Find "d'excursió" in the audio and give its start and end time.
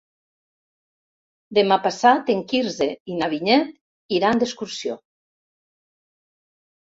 4.45-4.97